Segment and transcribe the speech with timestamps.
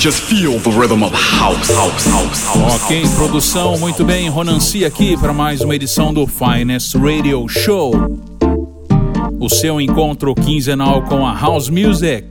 [0.00, 2.84] Just feel the rhythm of house, house, house, house.
[2.84, 4.30] Ok, produção, muito bem.
[4.30, 7.92] Ronanci aqui para mais uma edição do Finest Radio Show.
[9.38, 12.26] O seu encontro quinzenal com a House Music.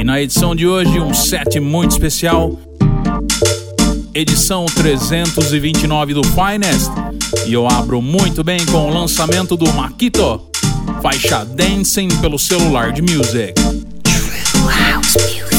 [0.00, 2.58] E na edição de hoje, um set muito especial.
[4.14, 6.90] Edição 329 do Finest.
[7.46, 10.40] E eu abro muito bem com o lançamento do Makito.
[11.02, 13.52] Faixa Dancing pelo celular de Music.
[13.52, 15.57] True House Music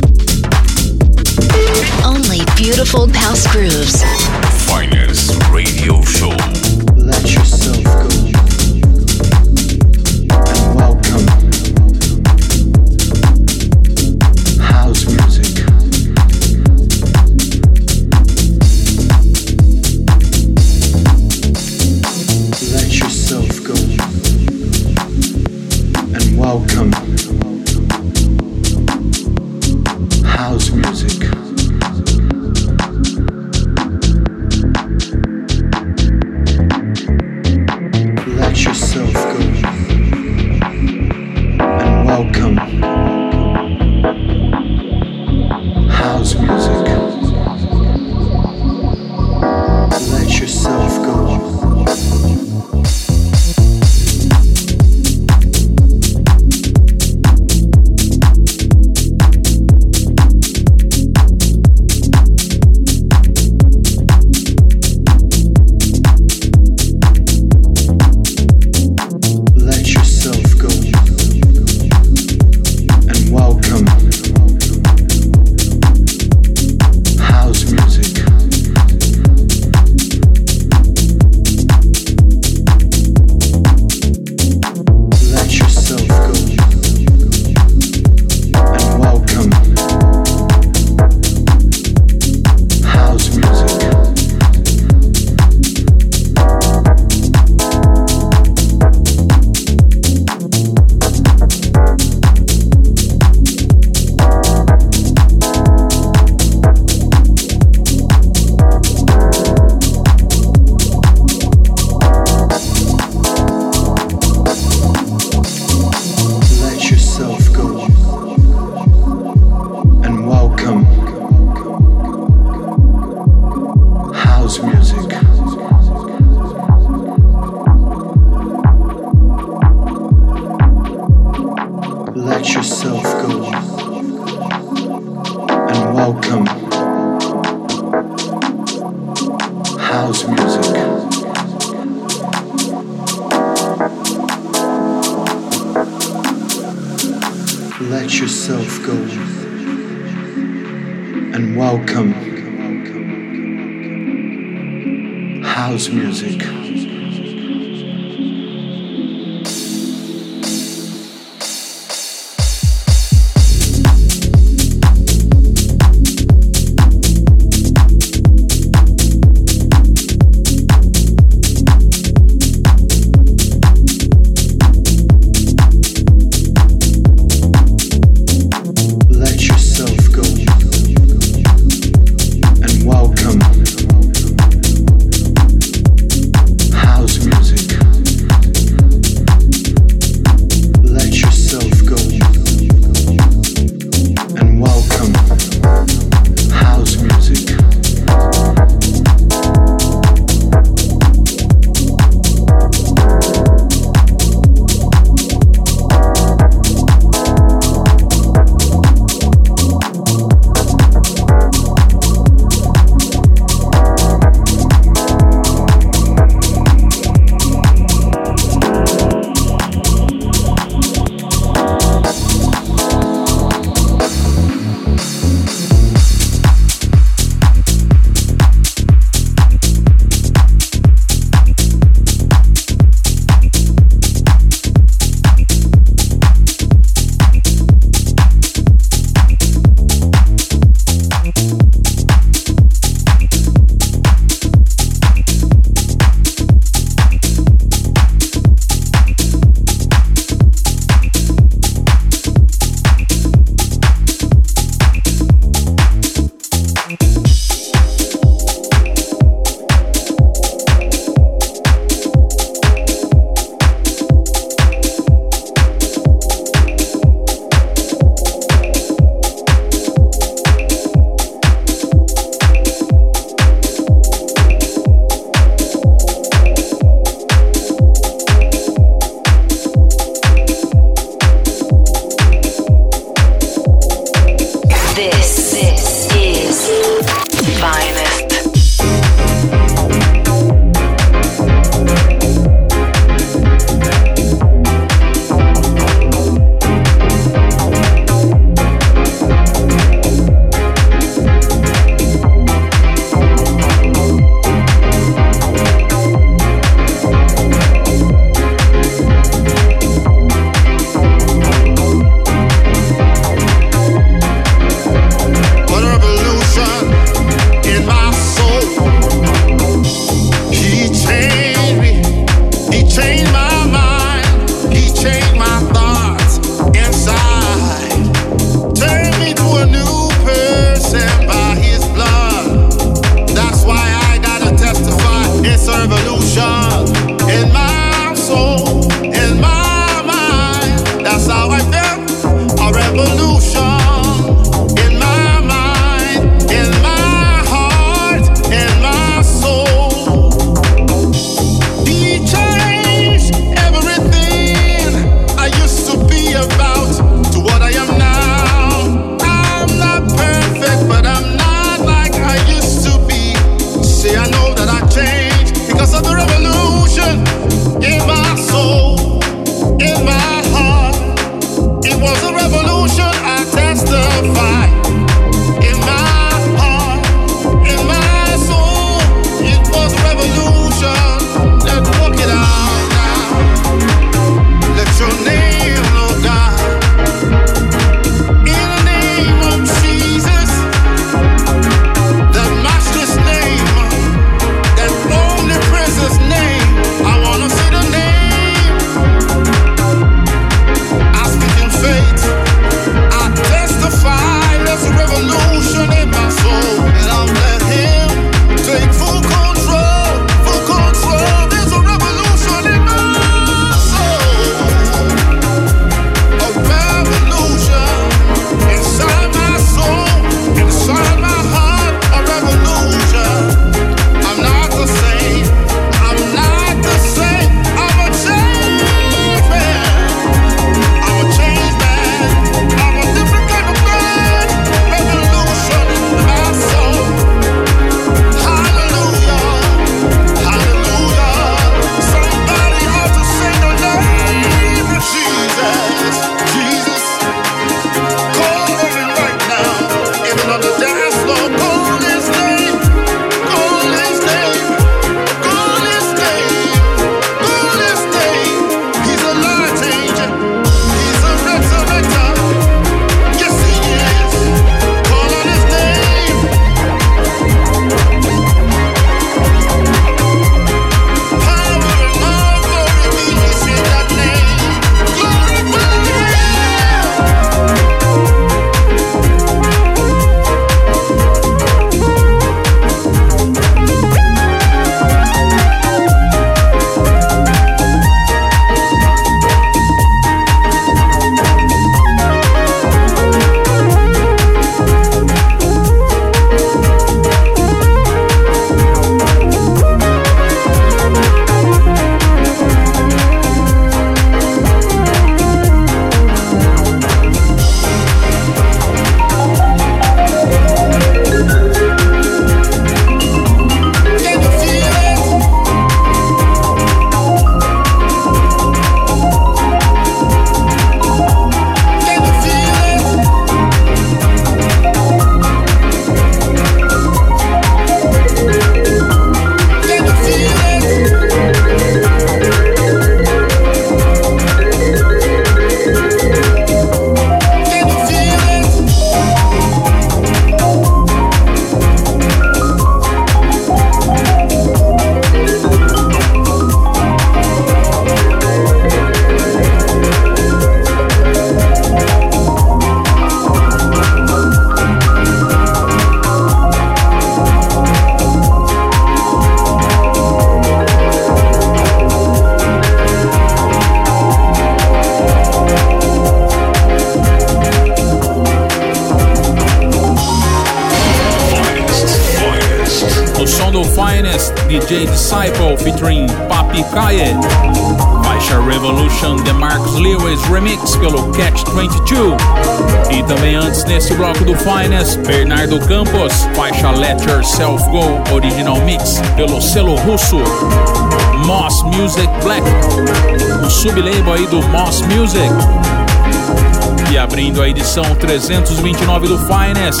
[597.92, 600.00] edição 329 do Finest,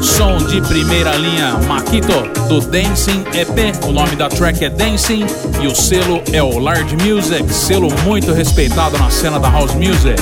[0.00, 2.06] som de primeira linha Makito
[2.46, 3.84] do Dancing EP.
[3.84, 5.26] O nome da track é Dancing
[5.60, 10.14] e o selo é o Large Music, selo muito respeitado na cena da house music.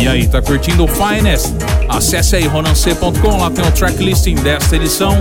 [0.00, 1.52] E aí, tá curtindo o Finest?
[1.88, 5.20] Acesse aí ronancê.com, lá tem o tracklisting desta edição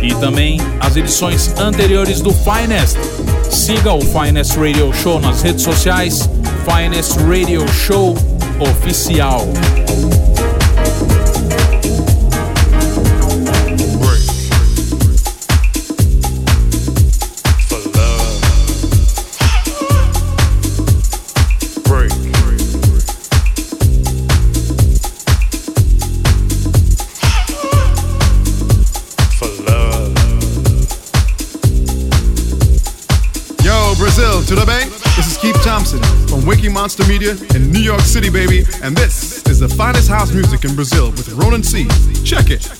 [0.00, 2.96] e também as edições anteriores do Finest.
[3.50, 6.26] Siga o Finest Radio Show nas redes sociais,
[6.64, 8.16] Finest Radio Show
[8.60, 10.29] Oficial.
[36.72, 38.64] Monster Media in New York City, baby.
[38.82, 41.86] And this is the finest house music in Brazil with Ronan C.
[42.24, 42.79] Check it.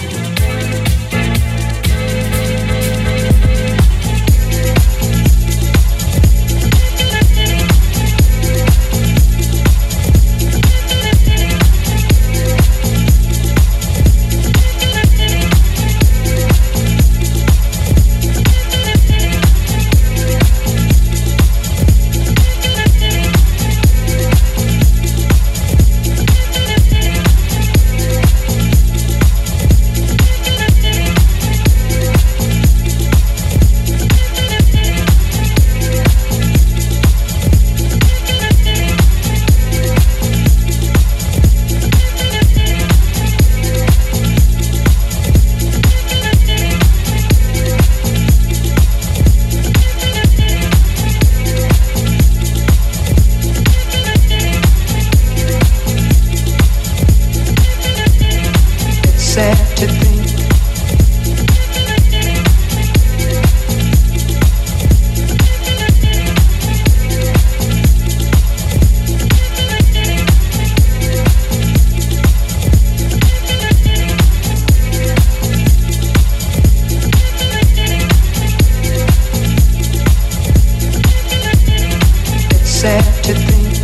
[82.81, 83.77] sad to think.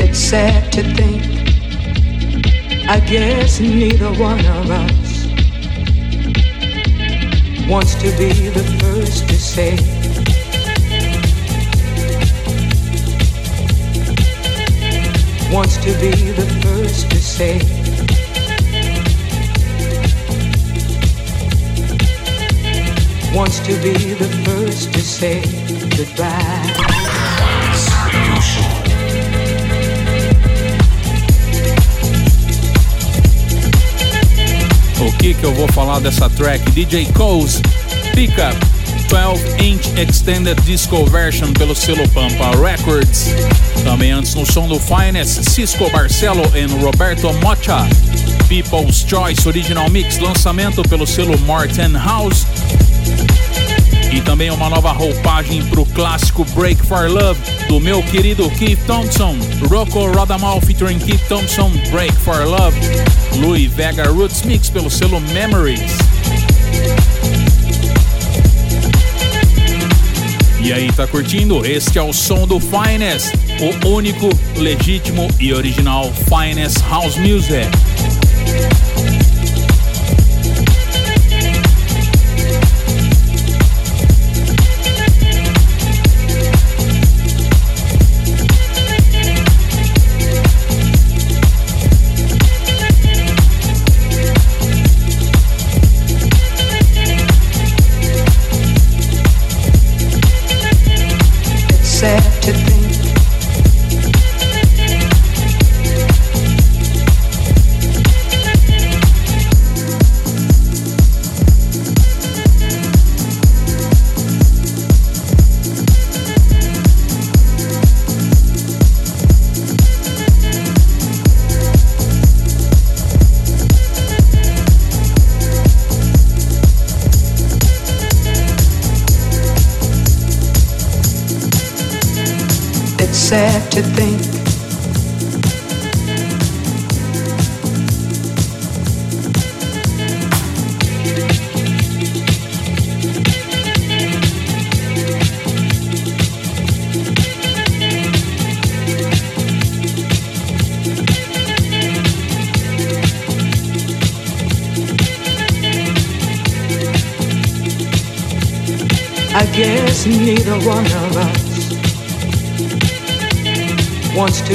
[0.00, 1.22] It's sad to think.
[2.88, 5.26] I guess neither one of us
[7.68, 9.93] wants to be the first to say
[15.54, 17.58] wants to be the first to say.
[23.32, 25.42] Wants to be the first to say
[25.96, 26.72] goodbye.
[27.86, 28.64] Solution.
[35.06, 36.68] O que que eu vou falar dessa track?
[36.72, 37.62] DJ Coles,
[38.12, 38.40] Pick
[39.14, 43.32] 12-inch Extended Disco Version pelo selo Pampa Records.
[43.84, 47.86] Também antes no som do Finest, Cisco Barcelo e Roberto Mocha.
[48.48, 52.44] People's Choice Original Mix, lançamento pelo selo Martin House.
[54.12, 58.84] E também uma nova roupagem para o clássico Break for Love do meu querido Keith
[58.84, 59.36] Thompson.
[59.70, 62.76] Rocco Rodamal featuring Keith Thompson, Break for Love.
[63.36, 66.13] Louis Vega Roots Mix pelo selo Memories.
[70.96, 71.64] Tá curtindo?
[71.66, 77.68] Este é o som do Finest, o único, legítimo e original Finest House Music.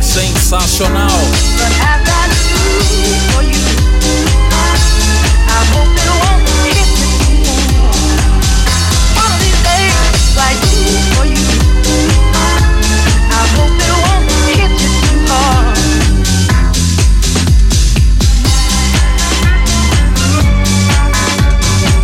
[0.00, 1.10] Sensacional.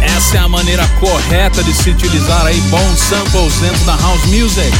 [0.03, 4.71] Essa é a maneira correta de se utilizar aí bons samples dentro da house music.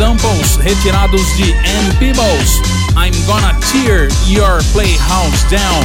[0.00, 2.62] Samples retirados de Ann Peebles.
[2.96, 5.84] I'm gonna tear your playhouse down.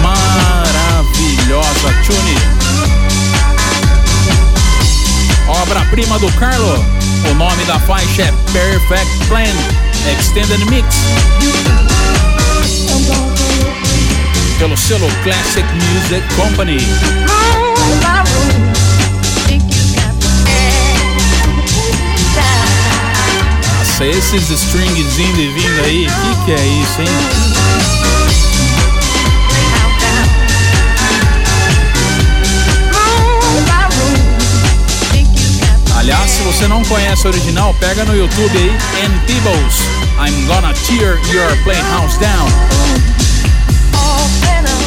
[0.00, 2.38] Maravilhosa tune.
[5.48, 6.86] Obra-prima do Carlo.
[7.28, 9.56] O nome da faixa é Perfect Plan
[10.12, 10.94] Extended Mix.
[14.60, 16.78] Pelo selo Classic Music Company.
[23.94, 27.08] Nossa, esses strings indo e vindo aí, que que é isso, hein?
[35.96, 38.72] Aliás, se você não conhece o original, pega no YouTube aí,
[39.04, 39.76] Ann Peebles,
[40.18, 42.48] I'm Gonna Tear Your Playhouse Down.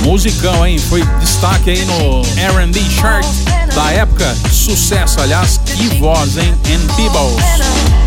[0.04, 0.78] Musicão, hein?
[0.80, 3.26] Foi destaque aí no R&B chart
[3.74, 4.36] da época.
[4.52, 6.54] Sucesso, aliás, que voz, hein?
[6.66, 8.07] Ann Peebles.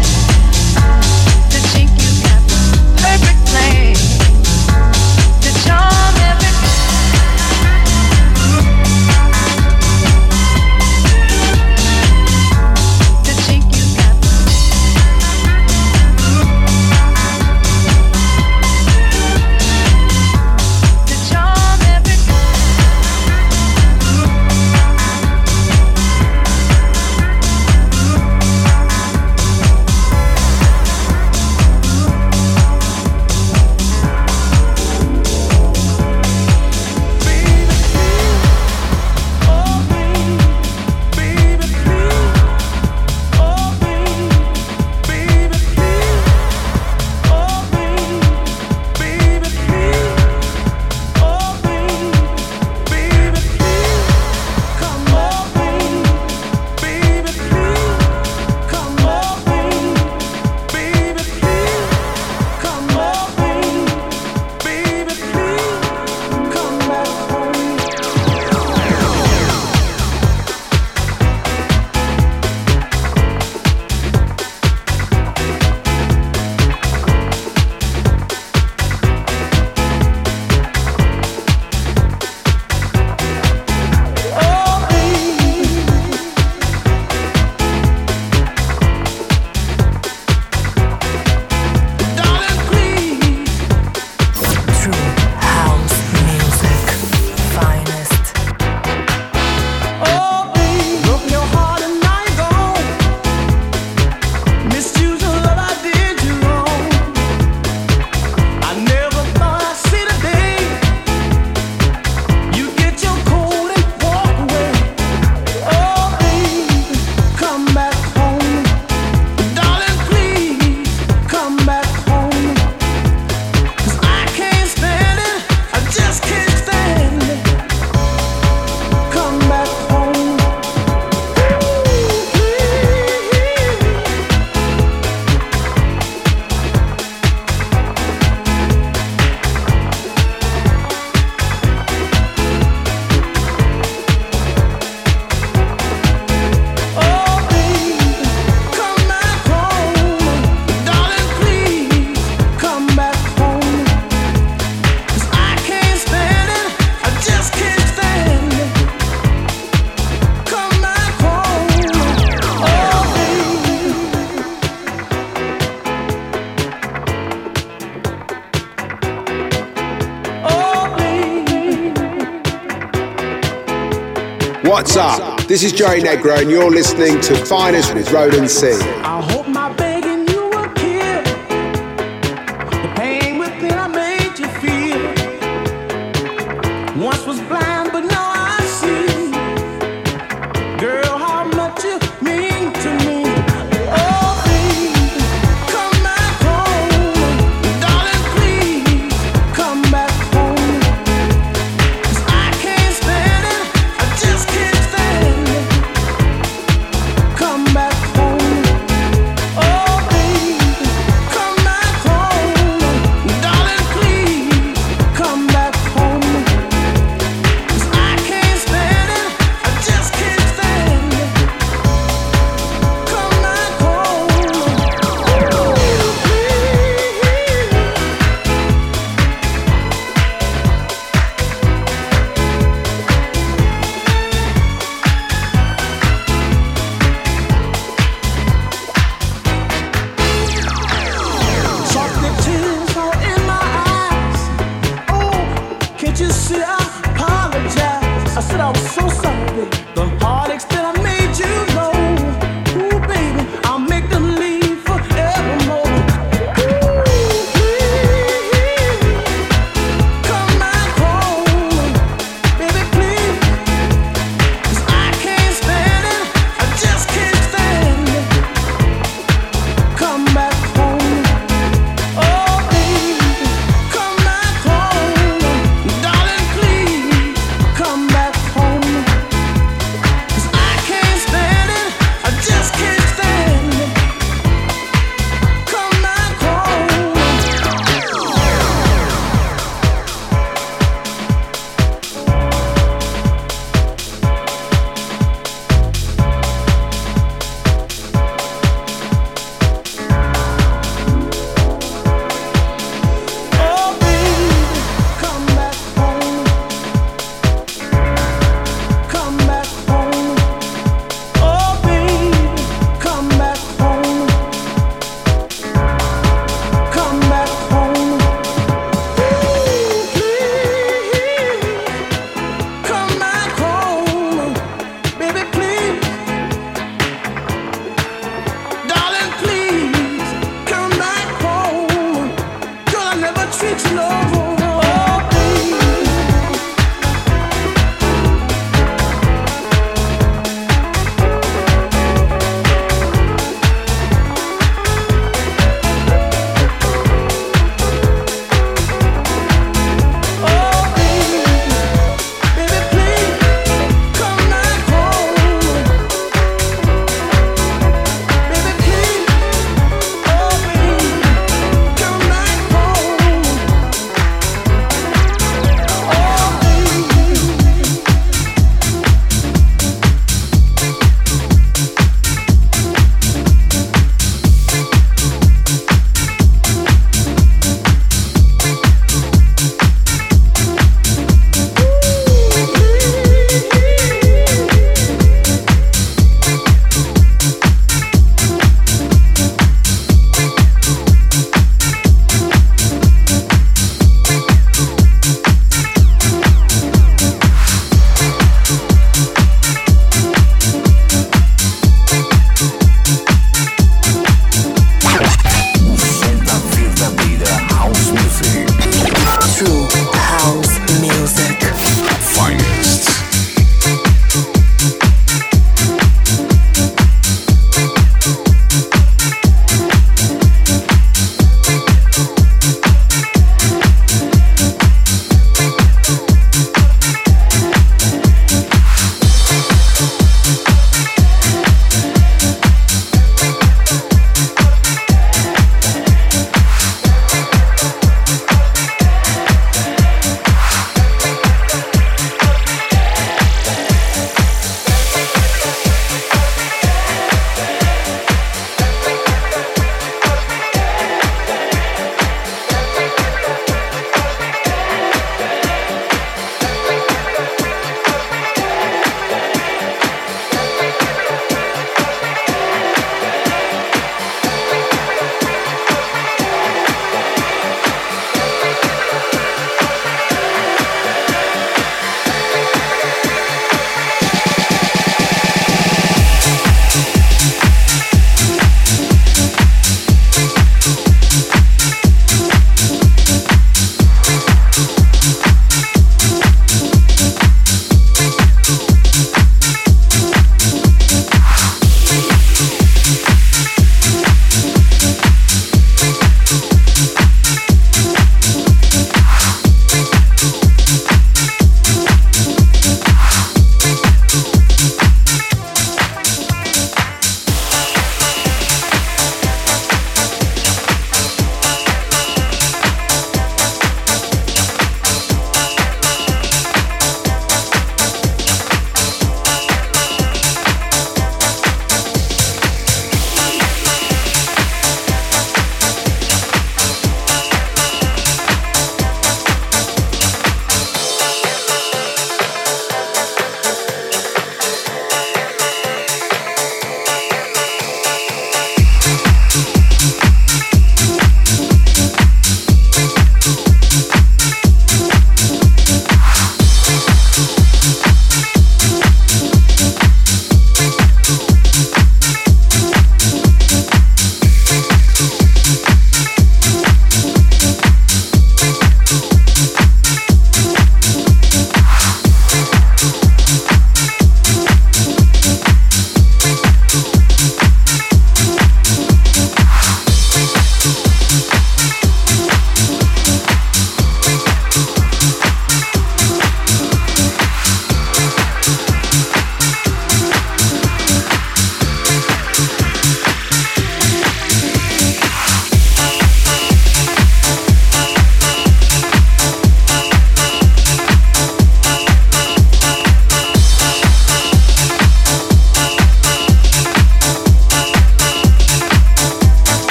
[174.80, 175.42] What's up?
[175.42, 178.68] This is Joey Negro, and you're listening to Finest with Roland C.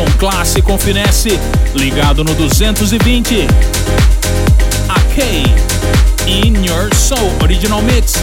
[0.00, 1.38] com classe e com finesse,
[1.74, 3.46] ligado no 220.
[4.88, 5.44] A K
[6.26, 8.14] In Your Soul Original Mix.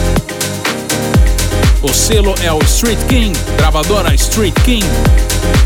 [1.80, 4.84] O selo é o Street King, gravadora Street King.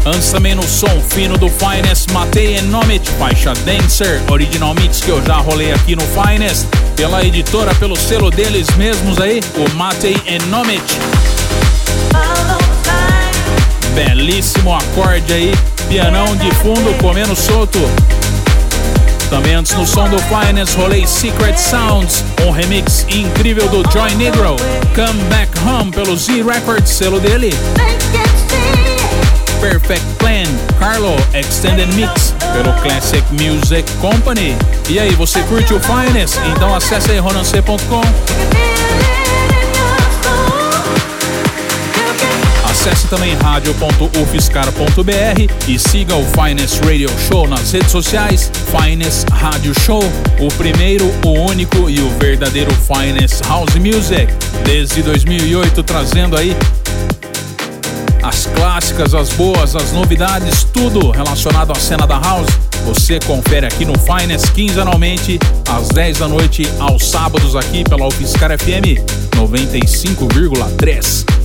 [0.04, 5.24] Antes também no som fino do Finest, Matei Nomit, faixa Dancer, original mix que eu
[5.24, 10.16] já rolei aqui no Finest, pela editora, pelo selo deles mesmos aí, o Matei
[10.50, 10.82] Nomit.
[13.95, 15.55] Belíssimo acorde aí,
[15.88, 17.78] pianão de fundo comendo solto.
[19.28, 24.57] Também antes no som do Finest rolei Secret Sounds, um remix incrível do Joy Negro.
[24.95, 27.51] Come Back Home pelo Z Records, selo dele.
[29.61, 30.45] Perfect Plan,
[30.78, 34.57] Carlo Extended Mix pelo Classic Music Company.
[34.88, 36.36] E aí, você curte o Finest?
[36.55, 38.03] Então acesse aí ronance.com.
[42.84, 48.50] Acesse também radio.ufscar.br e siga o Finest Radio Show nas redes sociais.
[48.76, 50.02] Finest Radio Show,
[50.40, 54.26] o primeiro, o único e o verdadeiro Finest House Music.
[54.64, 56.56] Desde 2008 trazendo aí
[58.20, 62.50] as clássicas, as boas, as novidades, tudo relacionado à cena da house.
[62.84, 68.58] Você confere aqui no Finest quinzenalmente, às 10 da noite, aos sábados aqui pela UFSCar
[68.58, 68.98] FM
[69.36, 71.41] 95,3.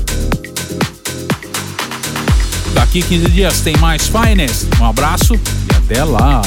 [2.88, 4.66] Daqui 15 dias tem mais Finest.
[4.80, 6.42] Um abraço e até lá.